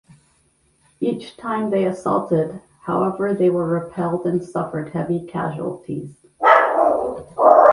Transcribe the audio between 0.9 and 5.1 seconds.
Each time they assaulted however they were repelled and suffered